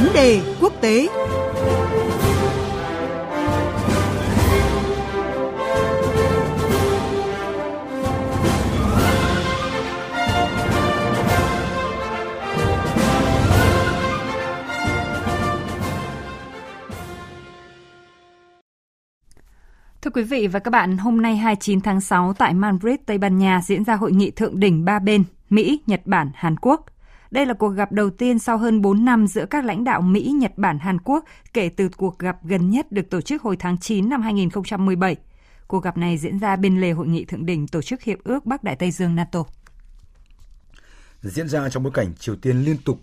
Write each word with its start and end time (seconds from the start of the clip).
Vấn 0.00 0.12
đề 0.14 0.40
quốc 0.60 0.72
tế 0.80 1.08
Thưa 20.02 20.10
quý 20.14 20.22
vị 20.22 20.46
và 20.46 20.58
các 20.58 20.70
bạn, 20.70 20.98
hôm 20.98 21.22
nay 21.22 21.36
29 21.36 21.80
tháng 21.80 22.00
6 22.00 22.32
tại 22.38 22.54
Madrid, 22.54 22.96
Tây 23.06 23.18
Ban 23.18 23.38
Nha 23.38 23.60
diễn 23.64 23.84
ra 23.84 23.94
hội 23.94 24.12
nghị 24.12 24.30
thượng 24.30 24.60
đỉnh 24.60 24.84
ba 24.84 24.98
bên 24.98 25.24
Mỹ, 25.50 25.80
Nhật 25.86 26.00
Bản, 26.04 26.30
Hàn 26.34 26.56
Quốc. 26.56 26.86
Đây 27.30 27.46
là 27.46 27.54
cuộc 27.54 27.68
gặp 27.68 27.92
đầu 27.92 28.10
tiên 28.10 28.38
sau 28.38 28.58
hơn 28.58 28.82
4 28.82 29.04
năm 29.04 29.26
giữa 29.26 29.46
các 29.46 29.64
lãnh 29.64 29.84
đạo 29.84 30.00
Mỹ, 30.00 30.32
Nhật 30.34 30.52
Bản, 30.56 30.78
Hàn 30.78 30.98
Quốc 31.00 31.24
kể 31.52 31.68
từ 31.68 31.88
cuộc 31.96 32.18
gặp 32.18 32.44
gần 32.44 32.70
nhất 32.70 32.92
được 32.92 33.10
tổ 33.10 33.20
chức 33.20 33.42
hồi 33.42 33.56
tháng 33.56 33.78
9 33.78 34.08
năm 34.08 34.22
2017. 34.22 35.16
Cuộc 35.66 35.84
gặp 35.84 35.96
này 35.96 36.18
diễn 36.18 36.38
ra 36.38 36.56
bên 36.56 36.80
lề 36.80 36.92
hội 36.92 37.06
nghị 37.06 37.24
thượng 37.24 37.46
đỉnh 37.46 37.68
tổ 37.68 37.82
chức 37.82 38.02
Hiệp 38.02 38.18
ước 38.24 38.46
Bắc 38.46 38.64
Đại 38.64 38.76
Tây 38.76 38.90
Dương 38.90 39.14
NATO. 39.14 39.44
Diễn 41.22 41.48
ra 41.48 41.68
trong 41.68 41.82
bối 41.82 41.92
cảnh 41.92 42.14
Triều 42.18 42.36
Tiên 42.36 42.58
liên 42.58 42.76
tục 42.84 43.00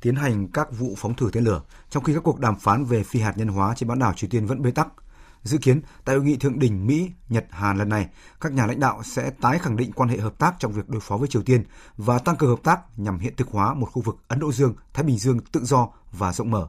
tiến 0.00 0.16
hành 0.16 0.48
các 0.48 0.68
vụ 0.78 0.94
phóng 0.96 1.14
thử 1.14 1.30
tên 1.32 1.44
lửa, 1.44 1.62
trong 1.90 2.04
khi 2.04 2.14
các 2.14 2.22
cuộc 2.22 2.40
đàm 2.40 2.56
phán 2.58 2.84
về 2.84 3.02
phi 3.02 3.20
hạt 3.20 3.38
nhân 3.38 3.48
hóa 3.48 3.74
trên 3.76 3.88
bán 3.88 3.98
đảo 3.98 4.12
Triều 4.16 4.30
Tiên 4.30 4.46
vẫn 4.46 4.62
bế 4.62 4.70
tắc– 4.70 4.88
Dự 5.42 5.58
kiến, 5.58 5.80
tại 6.04 6.16
hội 6.16 6.24
nghị 6.24 6.36
thượng 6.36 6.58
đỉnh 6.58 6.86
Mỹ, 6.86 7.10
Nhật, 7.28 7.46
Hàn 7.50 7.78
lần 7.78 7.88
này, 7.88 8.08
các 8.40 8.52
nhà 8.52 8.66
lãnh 8.66 8.80
đạo 8.80 9.02
sẽ 9.02 9.30
tái 9.40 9.58
khẳng 9.58 9.76
định 9.76 9.92
quan 9.92 10.08
hệ 10.08 10.18
hợp 10.18 10.38
tác 10.38 10.54
trong 10.58 10.72
việc 10.72 10.88
đối 10.88 11.00
phó 11.00 11.16
với 11.16 11.28
Triều 11.28 11.42
Tiên 11.42 11.64
và 11.96 12.18
tăng 12.18 12.36
cường 12.36 12.50
hợp 12.50 12.62
tác 12.62 12.98
nhằm 12.98 13.18
hiện 13.18 13.34
thực 13.36 13.48
hóa 13.48 13.74
một 13.74 13.86
khu 13.92 14.02
vực 14.02 14.16
Ấn 14.28 14.40
Độ 14.40 14.52
Dương, 14.52 14.74
Thái 14.94 15.04
Bình 15.04 15.18
Dương 15.18 15.40
tự 15.52 15.64
do 15.64 15.88
và 16.12 16.32
rộng 16.32 16.50
mở. 16.50 16.68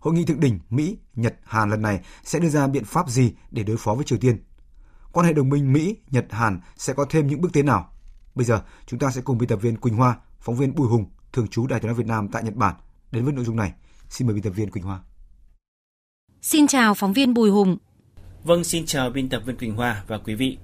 Hội 0.00 0.14
nghị 0.14 0.24
thượng 0.24 0.40
đỉnh 0.40 0.58
Mỹ, 0.70 0.98
Nhật, 1.14 1.36
Hàn 1.44 1.70
lần 1.70 1.82
này 1.82 2.00
sẽ 2.24 2.38
đưa 2.38 2.48
ra 2.48 2.66
biện 2.66 2.84
pháp 2.84 3.08
gì 3.08 3.32
để 3.50 3.62
đối 3.62 3.76
phó 3.76 3.94
với 3.94 4.04
Triều 4.04 4.18
Tiên? 4.18 4.44
Quan 5.12 5.26
hệ 5.26 5.32
đồng 5.32 5.48
minh 5.48 5.72
Mỹ, 5.72 5.96
Nhật, 6.10 6.26
Hàn 6.30 6.60
sẽ 6.76 6.92
có 6.92 7.06
thêm 7.10 7.26
những 7.26 7.40
bước 7.40 7.52
tiến 7.52 7.66
nào? 7.66 7.90
Bây 8.34 8.44
giờ, 8.44 8.62
chúng 8.86 8.98
ta 8.98 9.10
sẽ 9.10 9.20
cùng 9.20 9.38
biên 9.38 9.48
tập 9.48 9.56
viên 9.56 9.76
Quỳnh 9.76 9.96
Hoa, 9.96 10.16
phóng 10.40 10.56
viên 10.56 10.74
Bùi 10.74 10.88
Hùng, 10.88 11.04
thường 11.32 11.48
trú 11.48 11.66
Đài 11.66 11.80
tiếng 11.80 11.86
nói 11.86 11.94
Việt 11.94 12.06
Nam 12.06 12.28
tại 12.28 12.42
Nhật 12.42 12.54
Bản 12.54 12.74
đến 13.10 13.24
với 13.24 13.32
nội 13.32 13.44
dung 13.44 13.56
này. 13.56 13.72
Xin 14.08 14.26
mời 14.26 14.34
biên 14.34 14.42
tập 14.42 14.50
viên 14.50 14.70
Quỳnh 14.70 14.84
Hoa. 14.84 15.00
Xin 16.42 16.66
chào 16.66 16.94
phóng 16.94 17.12
viên 17.12 17.34
Bùi 17.34 17.50
Hùng. 17.50 17.76
Vâng, 18.46 18.64
xin 18.64 18.86
chào 18.86 19.10
biên 19.10 19.28
tập 19.28 19.42
viên 19.46 19.56
Quỳnh 19.56 19.74
Hoa 19.74 20.02
và 20.06 20.18
quý 20.18 20.34
vị. 20.34 20.56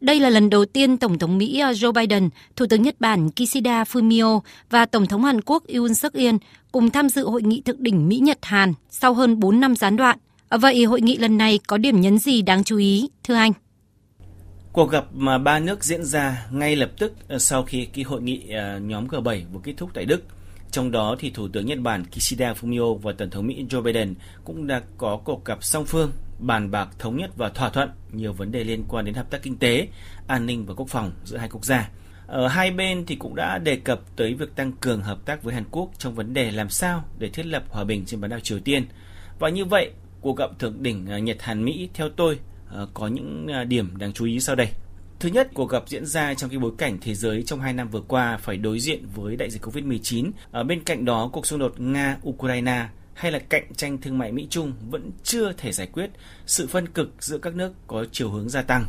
Đây 0.00 0.20
là 0.20 0.30
lần 0.30 0.50
đầu 0.50 0.64
tiên 0.64 0.96
Tổng 0.96 1.18
thống 1.18 1.38
Mỹ 1.38 1.62
uh, 1.70 1.76
Joe 1.76 1.92
Biden, 1.92 2.28
Thủ 2.56 2.66
tướng 2.70 2.82
Nhật 2.82 2.94
Bản 3.00 3.30
Kishida 3.30 3.82
Fumio 3.82 4.40
và 4.70 4.86
Tổng 4.86 5.06
thống 5.06 5.24
Hàn 5.24 5.40
Quốc 5.40 5.62
Yoon 5.74 5.94
suk 5.94 6.14
yeol 6.14 6.34
cùng 6.72 6.90
tham 6.90 7.08
dự 7.08 7.28
hội 7.28 7.42
nghị 7.42 7.60
thượng 7.60 7.82
đỉnh 7.82 8.08
Mỹ-Nhật-Hàn 8.08 8.72
sau 8.90 9.14
hơn 9.14 9.40
4 9.40 9.60
năm 9.60 9.76
gián 9.76 9.96
đoạn. 9.96 10.18
Vậy 10.50 10.84
hội 10.84 11.00
nghị 11.00 11.16
lần 11.16 11.38
này 11.38 11.58
có 11.66 11.78
điểm 11.78 12.00
nhấn 12.00 12.18
gì 12.18 12.42
đáng 12.42 12.64
chú 12.64 12.76
ý, 12.76 13.10
thưa 13.24 13.34
anh? 13.34 13.52
Cuộc 14.72 14.90
gặp 14.90 15.04
mà 15.12 15.38
ba 15.38 15.58
nước 15.58 15.84
diễn 15.84 16.04
ra 16.04 16.46
ngay 16.50 16.76
lập 16.76 16.90
tức 16.98 17.12
uh, 17.34 17.42
sau 17.42 17.62
khi 17.62 17.84
cái 17.84 18.04
hội 18.04 18.22
nghị 18.22 18.42
nhóm 18.80 19.08
G7 19.08 19.42
vừa 19.52 19.60
kết 19.62 19.74
thúc 19.76 19.90
tại 19.94 20.04
Đức. 20.04 20.22
Trong 20.70 20.90
đó 20.90 21.16
thì 21.18 21.30
Thủ 21.30 21.48
tướng 21.48 21.66
Nhật 21.66 21.78
Bản 21.78 22.04
Kishida 22.04 22.52
Fumio 22.52 22.94
và 22.94 23.12
Tổng 23.12 23.30
thống 23.30 23.46
Mỹ 23.46 23.64
Joe 23.68 23.82
Biden 23.82 24.14
cũng 24.44 24.66
đã 24.66 24.82
có 24.98 25.20
cuộc 25.24 25.44
gặp 25.44 25.64
song 25.64 25.84
phương 25.84 26.10
bàn 26.40 26.70
bạc 26.70 26.88
thống 26.98 27.16
nhất 27.16 27.30
và 27.36 27.48
thỏa 27.48 27.70
thuận 27.70 27.90
nhiều 28.12 28.32
vấn 28.32 28.52
đề 28.52 28.64
liên 28.64 28.84
quan 28.88 29.04
đến 29.04 29.14
hợp 29.14 29.30
tác 29.30 29.42
kinh 29.42 29.58
tế, 29.58 29.88
an 30.26 30.46
ninh 30.46 30.66
và 30.66 30.74
quốc 30.74 30.88
phòng 30.88 31.12
giữa 31.24 31.36
hai 31.36 31.48
quốc 31.48 31.64
gia. 31.64 31.90
Ở 32.26 32.48
hai 32.48 32.70
bên 32.70 33.06
thì 33.06 33.16
cũng 33.16 33.34
đã 33.34 33.58
đề 33.58 33.76
cập 33.76 34.00
tới 34.16 34.34
việc 34.34 34.56
tăng 34.56 34.72
cường 34.72 35.02
hợp 35.02 35.18
tác 35.24 35.42
với 35.42 35.54
Hàn 35.54 35.64
Quốc 35.70 35.90
trong 35.98 36.14
vấn 36.14 36.34
đề 36.34 36.50
làm 36.50 36.68
sao 36.68 37.04
để 37.18 37.28
thiết 37.28 37.46
lập 37.46 37.64
hòa 37.68 37.84
bình 37.84 38.04
trên 38.06 38.20
bán 38.20 38.30
đảo 38.30 38.40
Triều 38.40 38.60
Tiên. 38.60 38.86
Và 39.38 39.48
như 39.48 39.64
vậy, 39.64 39.90
cuộc 40.20 40.36
gặp 40.36 40.50
thượng 40.58 40.82
đỉnh 40.82 41.06
ờ, 41.06 41.18
Nhật 41.18 41.42
Hàn 41.42 41.64
Mỹ 41.64 41.88
theo 41.94 42.08
tôi 42.08 42.38
ờ, 42.68 42.88
có 42.94 43.08
những 43.08 43.46
ờ, 43.46 43.64
điểm 43.64 43.96
đáng 43.98 44.12
chú 44.12 44.24
ý 44.24 44.40
sau 44.40 44.56
đây. 44.56 44.68
Thứ 45.20 45.28
nhất, 45.28 45.48
cuộc 45.54 45.70
gặp 45.70 45.82
diễn 45.86 46.06
ra 46.06 46.34
trong 46.34 46.50
cái 46.50 46.58
bối 46.58 46.72
cảnh 46.78 46.98
thế 47.00 47.14
giới 47.14 47.42
trong 47.42 47.60
hai 47.60 47.72
năm 47.72 47.88
vừa 47.88 48.00
qua 48.00 48.36
phải 48.36 48.56
đối 48.56 48.80
diện 48.80 49.06
với 49.14 49.36
đại 49.36 49.50
dịch 49.50 49.62
Covid-19. 49.62 50.30
Ở 50.50 50.64
bên 50.64 50.84
cạnh 50.84 51.04
đó, 51.04 51.30
cuộc 51.32 51.46
xung 51.46 51.58
đột 51.58 51.74
Nga-Ukraine 51.78 52.86
hay 53.20 53.32
là 53.32 53.38
cạnh 53.38 53.74
tranh 53.74 53.98
thương 53.98 54.18
mại 54.18 54.32
Mỹ-Trung 54.32 54.72
vẫn 54.90 55.10
chưa 55.22 55.52
thể 55.52 55.72
giải 55.72 55.86
quyết, 55.86 56.10
sự 56.46 56.66
phân 56.66 56.88
cực 56.88 57.10
giữa 57.18 57.38
các 57.38 57.54
nước 57.54 57.72
có 57.86 58.04
chiều 58.12 58.30
hướng 58.30 58.48
gia 58.48 58.62
tăng. 58.62 58.84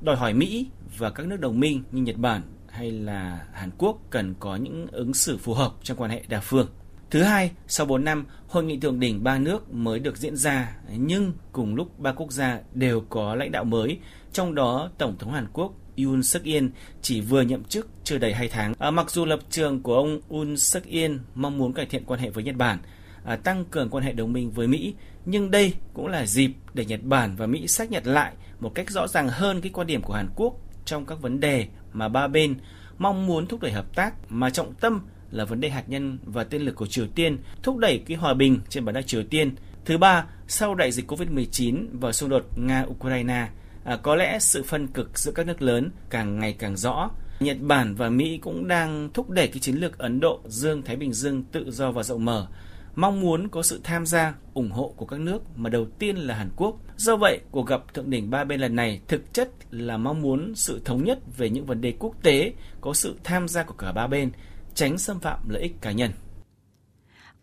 Đòi 0.00 0.16
hỏi 0.16 0.34
Mỹ 0.34 0.66
và 0.98 1.10
các 1.10 1.26
nước 1.26 1.40
đồng 1.40 1.60
minh 1.60 1.82
như 1.92 2.02
Nhật 2.02 2.16
Bản 2.16 2.42
hay 2.68 2.90
là 2.90 3.46
Hàn 3.52 3.70
Quốc 3.78 3.98
cần 4.10 4.34
có 4.40 4.56
những 4.56 4.86
ứng 4.92 5.14
xử 5.14 5.38
phù 5.38 5.54
hợp 5.54 5.72
trong 5.82 5.96
quan 5.96 6.10
hệ 6.10 6.22
đa 6.28 6.40
phương. 6.40 6.68
Thứ 7.10 7.22
hai, 7.22 7.50
sau 7.66 7.86
4 7.86 8.04
năm, 8.04 8.26
hội 8.48 8.64
nghị 8.64 8.80
thượng 8.80 9.00
đỉnh 9.00 9.24
ba 9.24 9.38
nước 9.38 9.74
mới 9.74 9.98
được 9.98 10.16
diễn 10.16 10.36
ra, 10.36 10.76
nhưng 10.96 11.32
cùng 11.52 11.74
lúc 11.74 11.98
ba 12.00 12.12
quốc 12.12 12.32
gia 12.32 12.60
đều 12.74 13.00
có 13.00 13.34
lãnh 13.34 13.52
đạo 13.52 13.64
mới, 13.64 13.98
trong 14.32 14.54
đó 14.54 14.90
Tổng 14.98 15.18
thống 15.18 15.32
Hàn 15.32 15.46
Quốc 15.52 15.72
Yoon 15.96 16.22
suk 16.22 16.44
yeol 16.44 16.64
chỉ 17.02 17.20
vừa 17.20 17.42
nhậm 17.42 17.64
chức 17.64 17.88
chưa 18.04 18.18
đầy 18.18 18.34
2 18.34 18.48
tháng. 18.48 18.74
À, 18.78 18.90
mặc 18.90 19.10
dù 19.10 19.24
lập 19.24 19.40
trường 19.50 19.82
của 19.82 19.94
ông 19.94 20.20
Yoon 20.28 20.56
suk 20.56 20.84
yeol 20.86 21.12
mong 21.34 21.58
muốn 21.58 21.72
cải 21.72 21.86
thiện 21.86 22.04
quan 22.04 22.20
hệ 22.20 22.30
với 22.30 22.44
Nhật 22.44 22.56
Bản, 22.56 22.78
à, 23.26 23.36
tăng 23.36 23.64
cường 23.64 23.90
quan 23.90 24.04
hệ 24.04 24.12
đồng 24.12 24.32
minh 24.32 24.50
với 24.50 24.66
Mỹ, 24.66 24.94
nhưng 25.24 25.50
đây 25.50 25.74
cũng 25.94 26.06
là 26.06 26.26
dịp 26.26 26.50
để 26.74 26.84
Nhật 26.84 27.00
Bản 27.02 27.36
và 27.36 27.46
Mỹ 27.46 27.68
xác 27.68 27.90
nhận 27.90 28.04
lại 28.06 28.32
một 28.60 28.74
cách 28.74 28.90
rõ 28.90 29.06
ràng 29.06 29.28
hơn 29.28 29.60
cái 29.60 29.70
quan 29.74 29.86
điểm 29.86 30.02
của 30.02 30.14
Hàn 30.14 30.28
Quốc 30.36 30.54
trong 30.84 31.06
các 31.06 31.20
vấn 31.20 31.40
đề 31.40 31.66
mà 31.92 32.08
ba 32.08 32.28
bên 32.28 32.54
mong 32.98 33.26
muốn 33.26 33.46
thúc 33.46 33.60
đẩy 33.60 33.72
hợp 33.72 33.94
tác 33.94 34.14
mà 34.28 34.50
trọng 34.50 34.74
tâm 34.74 35.00
là 35.30 35.44
vấn 35.44 35.60
đề 35.60 35.70
hạt 35.70 35.84
nhân 35.88 36.18
và 36.24 36.44
tên 36.44 36.62
lửa 36.62 36.72
của 36.72 36.86
Triều 36.86 37.06
Tiên, 37.06 37.38
thúc 37.62 37.76
đẩy 37.76 38.02
cái 38.06 38.16
hòa 38.16 38.34
bình 38.34 38.60
trên 38.68 38.84
bán 38.84 38.94
đảo 38.94 39.02
Triều 39.02 39.22
Tiên. 39.22 39.54
Thứ 39.84 39.98
ba, 39.98 40.26
sau 40.48 40.74
đại 40.74 40.92
dịch 40.92 41.10
Covid-19 41.10 41.86
và 41.92 42.12
xung 42.12 42.30
đột 42.30 42.44
Nga-Ukraine, 42.56 43.46
à, 43.84 43.96
có 44.02 44.16
lẽ 44.16 44.38
sự 44.38 44.62
phân 44.62 44.86
cực 44.86 45.18
giữa 45.18 45.32
các 45.32 45.46
nước 45.46 45.62
lớn 45.62 45.90
càng 46.10 46.38
ngày 46.38 46.52
càng 46.52 46.76
rõ. 46.76 47.10
Nhật 47.40 47.56
Bản 47.60 47.94
và 47.94 48.08
Mỹ 48.08 48.38
cũng 48.42 48.68
đang 48.68 49.10
thúc 49.14 49.30
đẩy 49.30 49.48
cái 49.48 49.58
chiến 49.58 49.76
lược 49.76 49.98
Ấn 49.98 50.20
Độ 50.20 50.40
Dương 50.46 50.82
Thái 50.82 50.96
Bình 50.96 51.12
Dương 51.12 51.42
tự 51.42 51.70
do 51.70 51.90
và 51.90 52.02
rộng 52.02 52.24
mở 52.24 52.46
mong 52.96 53.20
muốn 53.20 53.48
có 53.48 53.62
sự 53.62 53.80
tham 53.84 54.06
gia, 54.06 54.34
ủng 54.54 54.70
hộ 54.70 54.94
của 54.96 55.06
các 55.06 55.20
nước 55.20 55.42
mà 55.56 55.70
đầu 55.70 55.86
tiên 55.98 56.16
là 56.16 56.34
Hàn 56.34 56.50
Quốc. 56.56 56.76
Do 56.96 57.16
vậy, 57.16 57.40
cuộc 57.50 57.66
gặp 57.66 57.94
thượng 57.94 58.10
đỉnh 58.10 58.30
ba 58.30 58.44
bên 58.44 58.60
lần 58.60 58.76
này 58.76 59.00
thực 59.08 59.34
chất 59.34 59.50
là 59.70 59.96
mong 59.96 60.22
muốn 60.22 60.52
sự 60.54 60.80
thống 60.84 61.04
nhất 61.04 61.18
về 61.36 61.50
những 61.50 61.66
vấn 61.66 61.80
đề 61.80 61.94
quốc 61.98 62.14
tế, 62.22 62.52
có 62.80 62.94
sự 62.94 63.16
tham 63.24 63.48
gia 63.48 63.62
của 63.62 63.74
cả 63.78 63.92
ba 63.92 64.06
bên, 64.06 64.30
tránh 64.74 64.98
xâm 64.98 65.20
phạm 65.20 65.48
lợi 65.48 65.62
ích 65.62 65.72
cá 65.80 65.92
nhân. 65.92 66.10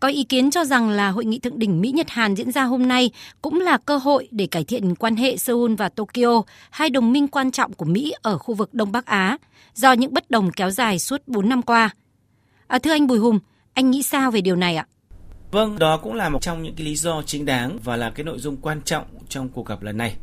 Có 0.00 0.08
ý 0.08 0.24
kiến 0.24 0.50
cho 0.50 0.64
rằng 0.64 0.90
là 0.90 1.08
hội 1.10 1.24
nghị 1.24 1.38
thượng 1.38 1.58
đỉnh 1.58 1.80
Mỹ-Nhật 1.80 2.10
Hàn 2.10 2.34
diễn 2.34 2.52
ra 2.52 2.62
hôm 2.62 2.88
nay 2.88 3.10
cũng 3.42 3.60
là 3.60 3.78
cơ 3.78 3.96
hội 3.96 4.28
để 4.30 4.46
cải 4.46 4.64
thiện 4.64 4.94
quan 4.94 5.16
hệ 5.16 5.36
Seoul 5.36 5.74
và 5.74 5.88
Tokyo, 5.88 6.42
hai 6.70 6.90
đồng 6.90 7.12
minh 7.12 7.28
quan 7.28 7.50
trọng 7.50 7.72
của 7.72 7.84
Mỹ 7.84 8.14
ở 8.22 8.38
khu 8.38 8.54
vực 8.54 8.74
Đông 8.74 8.92
Bắc 8.92 9.06
Á, 9.06 9.38
do 9.74 9.92
những 9.92 10.14
bất 10.14 10.30
đồng 10.30 10.52
kéo 10.52 10.70
dài 10.70 10.98
suốt 10.98 11.22
4 11.26 11.48
năm 11.48 11.62
qua. 11.62 11.90
À, 12.66 12.78
thưa 12.78 12.92
anh 12.92 13.06
Bùi 13.06 13.18
Hùng, 13.18 13.38
anh 13.74 13.90
nghĩ 13.90 14.02
sao 14.02 14.30
về 14.30 14.40
điều 14.40 14.56
này 14.56 14.76
ạ? 14.76 14.86
Vâng, 15.54 15.78
đó 15.78 15.96
cũng 15.96 16.14
là 16.14 16.28
một 16.28 16.42
trong 16.42 16.62
những 16.62 16.74
cái 16.74 16.86
lý 16.86 16.96
do 16.96 17.22
chính 17.22 17.44
đáng 17.44 17.78
và 17.84 17.96
là 17.96 18.10
cái 18.10 18.24
nội 18.24 18.38
dung 18.38 18.56
quan 18.56 18.82
trọng 18.82 19.04
trong 19.28 19.48
cuộc 19.48 19.66
gặp 19.66 19.82
lần 19.82 19.96
này. 19.96 20.16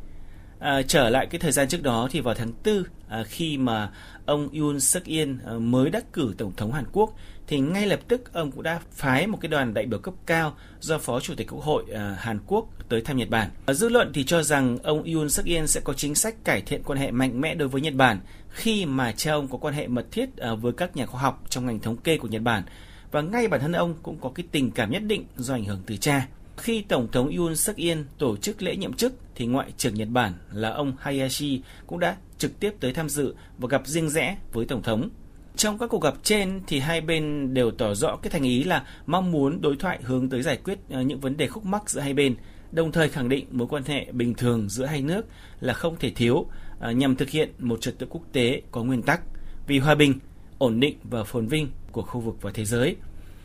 À, 0.60 0.82
trở 0.88 1.10
lại 1.10 1.26
cái 1.26 1.40
thời 1.40 1.52
gian 1.52 1.68
trước 1.68 1.84
đó 1.84 2.08
thì 2.12 2.20
vào 2.20 2.36
tháng 2.36 2.52
4 2.66 2.84
à, 3.10 3.24
khi 3.24 3.58
mà 3.58 3.90
ông 4.26 4.50
Yoon 4.54 4.80
suk 4.80 5.04
yeol 5.06 5.30
à, 5.46 5.54
mới 5.54 5.90
đắc 5.90 6.14
cử 6.14 6.34
tổng 6.38 6.52
thống 6.58 6.72
Hàn 6.72 6.86
Quốc 6.92 7.16
thì 7.48 7.60
ngay 7.60 7.88
lập 7.88 8.00
tức 8.08 8.34
ông 8.34 8.52
cũng 8.52 8.64
đã 8.64 8.80
phái 8.92 9.28
một 9.28 9.38
cái 9.42 9.50
đoàn 9.50 9.74
đại 9.74 9.86
biểu 9.86 10.00
cấp 10.00 10.14
cao 10.26 10.56
do 10.80 10.98
Phó 10.98 11.20
Chủ 11.20 11.36
tịch 11.36 11.48
Quốc 11.52 11.64
hội 11.64 11.84
à, 11.94 12.16
Hàn 12.20 12.40
Quốc 12.48 12.66
tới 12.90 13.02
thăm 13.02 13.18
Nhật 13.18 13.30
Bản. 13.30 13.50
À, 13.66 13.74
dư 13.74 13.90
luận 13.90 14.12
thì 14.14 14.24
cho 14.24 14.44
rằng 14.44 14.78
ông 14.84 15.04
Yoon 15.04 15.30
suk 15.30 15.46
yeol 15.46 15.66
sẽ 15.66 15.82
có 15.84 15.94
chính 15.94 16.16
sách 16.16 16.36
cải 16.44 16.62
thiện 16.62 16.84
quan 16.84 17.00
hệ 17.00 17.12
mạnh 17.12 17.42
mẽ 17.42 17.56
đối 17.56 17.68
với 17.68 17.82
Nhật 17.82 17.94
Bản 17.94 18.20
khi 18.50 18.86
mà 18.86 19.12
cha 19.12 19.32
ông 19.32 19.48
có 19.48 19.58
quan 19.58 19.74
hệ 19.74 19.88
mật 19.88 20.06
thiết 20.12 20.38
à, 20.38 20.54
với 20.54 20.74
các 20.74 20.96
nhà 20.96 21.06
khoa 21.06 21.22
học 21.22 21.44
trong 21.50 21.66
ngành 21.66 21.80
thống 21.80 21.98
kê 21.98 22.18
của 22.18 22.28
Nhật 22.28 22.42
Bản 22.42 22.64
và 23.12 23.22
ngay 23.22 23.48
bản 23.48 23.62
thân 23.62 23.72
ông 23.72 23.96
cũng 24.04 24.18
có 24.22 24.32
cái 24.36 24.46
tình 24.52 24.72
cảm 24.72 24.92
nhất 24.92 25.04
định 25.04 25.26
do 25.38 25.54
ảnh 25.54 25.66
hưởng 25.66 25.82
từ 25.86 25.98
cha. 25.98 26.28
Khi 26.58 26.82
Tổng 26.82 27.08
thống 27.12 27.38
Yoon 27.38 27.56
suk 27.56 27.76
yeol 27.78 28.00
tổ 28.18 28.38
chức 28.38 28.62
lễ 28.62 28.76
nhậm 28.76 28.94
chức 28.94 29.14
thì 29.36 29.46
Ngoại 29.46 29.74
trưởng 29.78 29.94
Nhật 29.94 30.08
Bản 30.10 30.34
là 30.52 30.70
ông 30.70 30.94
Hayashi 31.00 31.62
cũng 31.88 32.00
đã 32.00 32.16
trực 32.38 32.60
tiếp 32.60 32.74
tới 32.80 32.94
tham 32.94 33.10
dự 33.10 33.36
và 33.58 33.68
gặp 33.68 33.88
riêng 33.88 34.10
rẽ 34.10 34.38
với 34.54 34.66
Tổng 34.66 34.82
thống. 34.82 35.10
Trong 35.56 35.78
các 35.78 35.88
cuộc 35.88 36.02
gặp 36.02 36.14
trên 36.24 36.62
thì 36.68 36.80
hai 36.80 37.02
bên 37.02 37.54
đều 37.54 37.72
tỏ 37.72 37.94
rõ 37.94 38.16
cái 38.16 38.30
thành 38.30 38.44
ý 38.44 38.64
là 38.64 38.86
mong 39.06 39.32
muốn 39.32 39.62
đối 39.62 39.76
thoại 39.76 40.00
hướng 40.04 40.30
tới 40.30 40.42
giải 40.42 40.58
quyết 40.64 40.80
ờ, 40.90 41.02
những 41.02 41.20
vấn 41.20 41.38
đề 41.38 41.48
khúc 41.48 41.66
mắc 41.66 41.90
giữa 41.90 42.02
hai 42.02 42.14
bên, 42.14 42.36
đồng 42.72 42.92
thời 42.92 43.10
khẳng 43.10 43.30
định 43.30 43.46
mối 43.52 43.68
quan 43.68 43.84
hệ 43.84 44.12
bình 44.12 44.34
thường 44.34 44.70
giữa 44.70 44.86
hai 44.86 45.02
nước 45.02 45.26
là 45.60 45.74
không 45.74 45.96
thể 46.00 46.12
thiếu 46.12 46.46
ờ, 46.80 46.92
nhằm 46.92 47.16
thực 47.16 47.30
hiện 47.30 47.52
một 47.60 47.82
trật 47.82 48.00
tự 48.00 48.08
quốc 48.10 48.22
tế 48.32 48.62
có 48.72 48.84
nguyên 48.84 49.02
tắc 49.02 49.22
vì 49.68 49.80
hòa 49.80 49.96
bình, 49.96 50.14
ổn 50.58 50.80
định 50.80 50.98
và 51.04 51.24
phồn 51.24 51.48
vinh 51.48 51.68
của 51.92 52.02
khu 52.02 52.22
vực 52.22 52.36
và 52.42 52.52
thế 52.54 52.66
giới. 52.66 52.96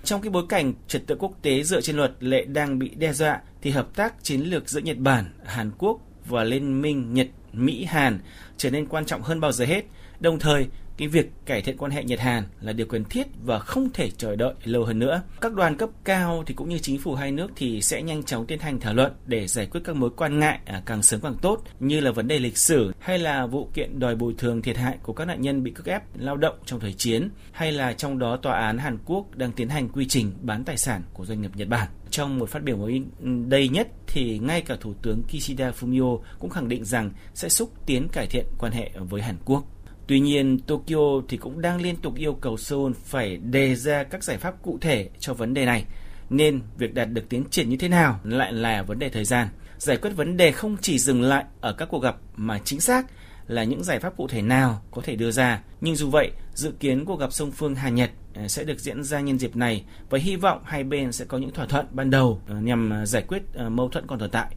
Trong 0.04 0.20
cái 0.20 0.30
bối 0.30 0.44
cảnh 0.48 0.72
trật 0.88 1.06
tự 1.06 1.16
quốc 1.18 1.32
tế 1.42 1.62
dựa 1.62 1.80
trên 1.80 1.96
luật 1.96 2.12
lệ 2.20 2.44
đang 2.44 2.78
bị 2.78 2.88
đe 2.88 3.12
dọa 3.12 3.40
thì 3.62 3.70
hợp 3.70 3.94
tác 3.94 4.14
chiến 4.24 4.40
lược 4.40 4.68
giữa 4.68 4.80
Nhật 4.80 4.98
Bản, 4.98 5.24
Hàn 5.44 5.70
Quốc 5.78 6.00
và 6.26 6.44
Liên 6.44 6.82
minh 6.82 7.14
Nhật, 7.14 7.28
Mỹ, 7.52 7.84
Hàn 7.84 8.18
trở 8.56 8.70
nên 8.70 8.86
quan 8.86 9.06
trọng 9.06 9.22
hơn 9.22 9.40
bao 9.40 9.52
giờ 9.52 9.64
hết. 9.64 9.84
Đồng 10.20 10.38
thời, 10.38 10.66
cái 10.96 11.08
việc 11.08 11.30
cải 11.46 11.62
thiện 11.62 11.76
quan 11.76 11.90
hệ 11.90 12.04
Nhật 12.04 12.20
Hàn 12.20 12.44
là 12.60 12.72
điều 12.72 12.86
cần 12.86 13.04
thiết 13.04 13.26
và 13.44 13.58
không 13.58 13.90
thể 13.94 14.10
chờ 14.10 14.36
đợi 14.36 14.54
lâu 14.64 14.84
hơn 14.84 14.98
nữa. 14.98 15.22
Các 15.40 15.54
đoàn 15.54 15.76
cấp 15.76 15.90
cao 16.04 16.42
thì 16.46 16.54
cũng 16.54 16.68
như 16.68 16.78
chính 16.78 16.98
phủ 16.98 17.14
hai 17.14 17.32
nước 17.32 17.50
thì 17.56 17.82
sẽ 17.82 18.02
nhanh 18.02 18.22
chóng 18.22 18.46
tiến 18.46 18.58
hành 18.58 18.80
thảo 18.80 18.94
luận 18.94 19.12
để 19.26 19.46
giải 19.46 19.66
quyết 19.66 19.80
các 19.84 19.96
mối 19.96 20.10
quan 20.16 20.38
ngại 20.38 20.58
à, 20.64 20.82
càng 20.86 21.02
sớm 21.02 21.20
càng 21.20 21.36
tốt, 21.42 21.62
như 21.80 22.00
là 22.00 22.10
vấn 22.10 22.28
đề 22.28 22.38
lịch 22.38 22.58
sử, 22.58 22.92
hay 22.98 23.18
là 23.18 23.46
vụ 23.46 23.70
kiện 23.74 23.98
đòi 23.98 24.16
bồi 24.16 24.34
thường 24.38 24.62
thiệt 24.62 24.76
hại 24.76 24.98
của 25.02 25.12
các 25.12 25.24
nạn 25.24 25.40
nhân 25.40 25.62
bị 25.62 25.70
cưỡng 25.70 25.86
ép 25.86 26.02
lao 26.18 26.36
động 26.36 26.58
trong 26.64 26.80
thời 26.80 26.92
chiến, 26.92 27.30
hay 27.52 27.72
là 27.72 27.92
trong 27.92 28.18
đó 28.18 28.36
tòa 28.36 28.58
án 28.58 28.78
Hàn 28.78 28.98
Quốc 29.04 29.36
đang 29.36 29.52
tiến 29.52 29.68
hành 29.68 29.88
quy 29.88 30.06
trình 30.08 30.32
bán 30.42 30.64
tài 30.64 30.76
sản 30.76 31.02
của 31.12 31.26
doanh 31.26 31.42
nghiệp 31.42 31.50
Nhật 31.54 31.68
Bản. 31.68 31.88
Trong 32.10 32.38
một 32.38 32.48
phát 32.48 32.62
biểu 32.62 32.76
mới 32.76 33.02
đây 33.48 33.68
nhất 33.68 33.88
thì 34.06 34.38
ngay 34.38 34.60
cả 34.60 34.76
Thủ 34.80 34.94
tướng 35.02 35.22
Kishida 35.22 35.70
Fumio 35.70 36.20
cũng 36.38 36.50
khẳng 36.50 36.68
định 36.68 36.84
rằng 36.84 37.10
sẽ 37.34 37.48
xúc 37.48 37.72
tiến 37.86 38.08
cải 38.12 38.26
thiện 38.26 38.46
quan 38.58 38.72
hệ 38.72 38.90
với 39.08 39.22
Hàn 39.22 39.36
Quốc. 39.44 39.64
Tuy 40.06 40.20
nhiên, 40.20 40.58
Tokyo 40.58 41.20
thì 41.28 41.36
cũng 41.36 41.60
đang 41.60 41.80
liên 41.80 41.96
tục 41.96 42.14
yêu 42.16 42.34
cầu 42.34 42.56
Seoul 42.56 42.92
phải 43.04 43.36
đề 43.36 43.74
ra 43.74 44.02
các 44.04 44.24
giải 44.24 44.38
pháp 44.38 44.62
cụ 44.62 44.78
thể 44.80 45.08
cho 45.18 45.34
vấn 45.34 45.54
đề 45.54 45.64
này, 45.66 45.84
nên 46.30 46.60
việc 46.78 46.94
đạt 46.94 47.08
được 47.10 47.28
tiến 47.28 47.44
triển 47.50 47.68
như 47.68 47.76
thế 47.76 47.88
nào 47.88 48.20
lại 48.24 48.52
là 48.52 48.82
vấn 48.82 48.98
đề 48.98 49.08
thời 49.08 49.24
gian. 49.24 49.48
Giải 49.78 49.96
quyết 49.96 50.10
vấn 50.10 50.36
đề 50.36 50.52
không 50.52 50.76
chỉ 50.80 50.98
dừng 50.98 51.22
lại 51.22 51.44
ở 51.60 51.72
các 51.72 51.88
cuộc 51.90 52.02
gặp 52.02 52.16
mà 52.36 52.58
chính 52.64 52.80
xác 52.80 53.06
là 53.46 53.64
những 53.64 53.84
giải 53.84 53.98
pháp 53.98 54.16
cụ 54.16 54.28
thể 54.28 54.42
nào 54.42 54.82
có 54.90 55.02
thể 55.04 55.16
đưa 55.16 55.30
ra. 55.30 55.62
Nhưng 55.80 55.96
dù 55.96 56.10
vậy, 56.10 56.30
dự 56.54 56.72
kiến 56.80 57.04
cuộc 57.04 57.20
gặp 57.20 57.32
song 57.32 57.50
phương 57.50 57.74
Hàn 57.74 57.94
Nhật 57.94 58.10
ờ, 58.34 58.48
sẽ 58.48 58.64
được 58.64 58.80
diễn 58.80 59.04
ra 59.04 59.20
nhân 59.20 59.38
dịp 59.38 59.56
này 59.56 59.84
và 60.10 60.18
hy 60.18 60.36
vọng 60.36 60.62
hai 60.64 60.84
bên 60.84 61.12
sẽ 61.12 61.24
có 61.24 61.38
những 61.38 61.50
thỏa 61.50 61.66
thuận 61.66 61.86
ban 61.90 62.10
đầu 62.10 62.40
ờ, 62.48 62.60
nhằm 62.60 62.90
ờ, 62.90 63.06
giải 63.06 63.24
quyết 63.28 63.42
mâu 63.68 63.88
thuẫn 63.88 64.06
còn 64.06 64.18
tồn 64.18 64.30
tại. 64.30 64.56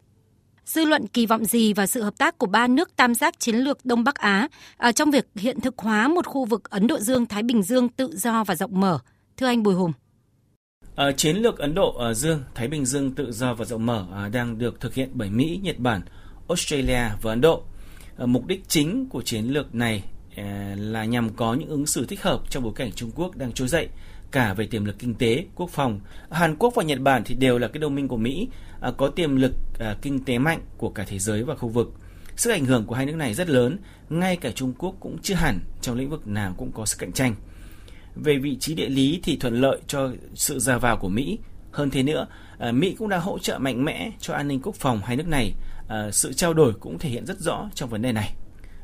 Dư 0.66 0.84
luận 0.84 1.06
kỳ 1.06 1.26
vọng 1.26 1.44
gì 1.44 1.72
vào 1.72 1.86
sự 1.86 2.02
hợp 2.02 2.18
tác 2.18 2.38
của 2.38 2.46
ba 2.46 2.66
nước 2.66 2.96
tam 2.96 3.14
giác 3.14 3.40
chiến 3.40 3.56
lược 3.56 3.84
Đông 3.84 4.04
Bắc 4.04 4.14
Á 4.14 4.48
à, 4.76 4.92
trong 4.92 5.10
việc 5.10 5.26
hiện 5.36 5.60
thực 5.60 5.78
hóa 5.78 6.08
một 6.08 6.26
khu 6.26 6.44
vực 6.44 6.70
Ấn 6.70 6.86
Độ 6.86 6.98
Dương-Thái 6.98 7.42
Bình 7.42 7.62
Dương 7.62 7.88
tự 7.88 8.16
do 8.16 8.44
và 8.44 8.54
rộng 8.54 8.80
mở? 8.80 8.98
Thưa 9.36 9.46
anh 9.46 9.62
Bùi 9.62 9.74
Hùng. 9.74 9.92
À, 10.96 11.12
chiến 11.12 11.36
lược 11.36 11.58
Ấn 11.58 11.74
Độ 11.74 11.94
ờ, 11.98 12.14
Dương 12.14 12.42
Thái 12.54 12.68
Bình 12.68 12.84
Dương 12.86 13.14
tự 13.14 13.32
do 13.32 13.54
và 13.54 13.64
rộng 13.64 13.86
mở 13.86 14.06
à, 14.14 14.28
đang 14.28 14.58
được 14.58 14.80
thực 14.80 14.94
hiện 14.94 15.10
bởi 15.12 15.30
Mỹ, 15.30 15.60
Nhật 15.62 15.78
Bản, 15.78 16.02
Australia 16.48 17.02
và 17.22 17.32
Ấn 17.32 17.40
Độ. 17.40 17.62
À, 18.18 18.26
mục 18.26 18.46
đích 18.46 18.68
chính 18.68 19.06
của 19.06 19.22
chiến 19.22 19.44
lược 19.44 19.74
này 19.74 20.04
à, 20.36 20.74
là 20.78 21.04
nhằm 21.04 21.30
có 21.36 21.54
những 21.54 21.68
ứng 21.68 21.86
xử 21.86 22.06
thích 22.06 22.22
hợp 22.22 22.40
trong 22.50 22.62
bối 22.62 22.72
cảnh 22.76 22.92
Trung 22.92 23.10
Quốc 23.14 23.36
đang 23.36 23.52
trỗi 23.52 23.68
dậy 23.68 23.88
cả 24.32 24.54
về 24.54 24.66
tiềm 24.66 24.84
lực 24.84 24.98
kinh 24.98 25.14
tế, 25.14 25.44
quốc 25.54 25.70
phòng. 25.70 26.00
Hàn 26.30 26.56
Quốc 26.56 26.74
và 26.74 26.82
Nhật 26.82 27.00
Bản 27.00 27.22
thì 27.24 27.34
đều 27.34 27.58
là 27.58 27.68
cái 27.68 27.78
đồng 27.78 27.94
minh 27.94 28.08
của 28.08 28.16
Mỹ, 28.16 28.48
à, 28.80 28.90
có 28.96 29.08
tiềm 29.08 29.36
lực 29.36 29.52
à, 29.78 29.96
kinh 30.02 30.24
tế 30.24 30.38
mạnh 30.38 30.60
của 30.76 30.90
cả 30.90 31.04
thế 31.08 31.18
giới 31.18 31.42
và 31.42 31.54
khu 31.54 31.68
vực. 31.68 31.92
Sức 32.36 32.50
ảnh 32.50 32.64
hưởng 32.64 32.86
của 32.86 32.94
hai 32.94 33.06
nước 33.06 33.16
này 33.16 33.34
rất 33.34 33.48
lớn, 33.48 33.78
ngay 34.10 34.36
cả 34.36 34.50
Trung 34.50 34.72
Quốc 34.78 34.94
cũng 35.00 35.18
chưa 35.22 35.34
hẳn 35.34 35.60
trong 35.80 35.96
lĩnh 35.96 36.10
vực 36.10 36.26
nào 36.26 36.54
cũng 36.58 36.72
có 36.72 36.86
sức 36.86 36.98
cạnh 36.98 37.12
tranh. 37.12 37.34
Về 38.14 38.38
vị 38.38 38.56
trí 38.60 38.74
địa 38.74 38.88
lý 38.88 39.20
thì 39.22 39.36
thuận 39.36 39.54
lợi 39.54 39.80
cho 39.86 40.10
sự 40.34 40.58
ra 40.58 40.78
vào 40.78 40.96
của 40.96 41.08
Mỹ. 41.08 41.38
Hơn 41.72 41.90
thế 41.90 42.02
nữa, 42.02 42.26
à, 42.58 42.72
Mỹ 42.72 42.94
cũng 42.98 43.08
đã 43.08 43.18
hỗ 43.18 43.38
trợ 43.38 43.58
mạnh 43.58 43.84
mẽ 43.84 44.10
cho 44.20 44.34
an 44.34 44.48
ninh 44.48 44.60
quốc 44.62 44.74
phòng 44.74 45.00
hai 45.04 45.16
nước 45.16 45.28
này. 45.28 45.54
À, 45.88 46.10
sự 46.12 46.32
trao 46.32 46.54
đổi 46.54 46.72
cũng 46.80 46.98
thể 46.98 47.08
hiện 47.08 47.26
rất 47.26 47.38
rõ 47.38 47.70
trong 47.74 47.88
vấn 47.88 48.02
đề 48.02 48.12
này. 48.12 48.34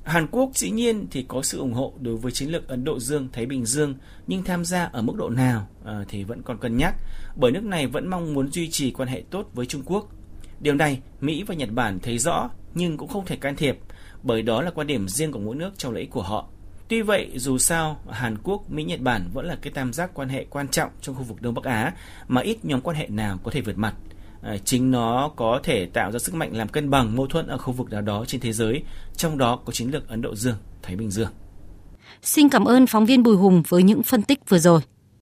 Hàn 0.07 0.27
Quốc 0.31 0.51
dĩ 0.55 0.71
nhiên 0.71 1.07
thì 1.11 1.25
có 1.29 1.43
sự 1.43 1.59
ủng 1.59 1.73
hộ 1.73 1.93
đối 2.01 2.17
với 2.17 2.33
chiến 2.33 2.51
lược 2.51 2.69
Ấn 2.69 2.85
Độ 2.85 3.01
Dương 3.01 3.29
Thái 3.33 3.47
Bình 3.47 3.65
Dương 3.65 3.95
nhưng 4.27 4.43
tham 4.43 4.65
gia 4.65 4.85
ở 4.85 5.03
mức 5.03 5.17
độ 5.17 5.31
nào 5.31 5.69
ờ, 5.85 6.05
thì 6.09 6.25
vẫn 6.25 6.43
còn 6.43 6.59
cân 6.59 6.77
nhắc 6.77 6.95
bởi 7.37 7.53
nước 7.53 7.65
này 7.65 7.87
vẫn 7.87 8.09
mong 8.09 8.35
muốn 8.35 8.53
duy 8.53 8.71
trì 8.71 8.91
quan 8.91 9.09
hệ 9.09 9.23
tốt 9.31 9.51
với 9.55 9.67
Trung 9.67 9.83
Quốc. 9.85 10.09
Điều 10.61 10.75
này 10.75 11.01
Mỹ 11.21 11.43
và 11.43 11.55
Nhật 11.55 11.69
Bản 11.73 11.99
thấy 12.01 12.19
rõ 12.19 12.51
nhưng 12.75 12.97
cũng 12.97 13.09
không 13.09 13.27
thể 13.27 13.37
can 13.37 13.57
thiệp 13.57 13.79
bởi 14.23 14.43
đó 14.43 14.63
là 14.63 14.71
quan 14.71 14.87
điểm 14.87 15.09
riêng 15.09 15.33
của 15.33 15.39
mỗi 15.39 15.57
nước 15.57 15.71
trong 15.77 15.93
lợi 15.93 16.01
ích 16.01 16.11
của 16.11 16.23
họ. 16.23 16.49
Tuy 16.89 17.03
vậy, 17.03 17.31
dù 17.35 17.59
sao, 17.59 18.01
Hàn 18.11 18.37
Quốc, 18.43 18.71
Mỹ, 18.71 18.85
Nhật 18.85 19.01
Bản 19.01 19.31
vẫn 19.33 19.47
là 19.47 19.59
cái 19.63 19.73
tam 19.73 19.93
giác 19.93 20.11
quan 20.15 20.29
hệ 20.29 20.47
quan 20.51 20.69
trọng 20.69 20.91
trong 21.01 21.15
khu 21.15 21.23
vực 21.23 21.43
Đông 21.43 21.55
Bắc 21.55 21.65
Á 21.65 21.95
mà 22.29 22.41
ít 22.41 22.65
nhóm 22.65 22.81
quan 22.81 22.97
hệ 22.97 23.07
nào 23.09 23.39
có 23.45 23.51
thể 23.51 23.61
vượt 23.61 23.79
mặt. 23.79 23.95
Ờ, 24.47 24.59
chính 24.65 24.91
nó 24.91 25.31
có 25.37 25.61
thể 25.63 25.87
tạo 25.87 26.13
ra 26.13 26.19
sức 26.19 26.35
mạnh 26.35 26.57
làm 26.57 26.69
cân 26.69 26.91
bằng 26.91 27.17
mâu 27.17 27.27
thuẫn 27.27 27.47
ở 27.47 27.59
khu 27.59 27.73
vực 27.73 27.91
nào 27.91 28.03
đó 28.03 28.25
trên 28.25 28.41
thế 28.41 28.53
giới, 28.53 28.83
trong 29.17 29.39
đó 29.39 29.59
có 29.65 29.73
chiến 29.73 29.91
lược 29.91 30.09
Ấn 30.09 30.23
Độ 30.23 30.35
Dương, 30.35 30.57
Thái 30.83 30.97
Bình 30.97 31.11
Dương. 31.11 31.29
Xin 32.23 32.49
cảm 32.49 32.65
ơn 32.65 32.87
phóng 32.87 33.07
viên 33.07 33.23
Bùi 33.23 33.37
Hùng 33.37 33.63
với 33.69 33.83
những 33.83 34.03
phân 34.03 34.23
tích 34.23 34.39
vừa 34.49 34.59
rồi. 34.59 34.81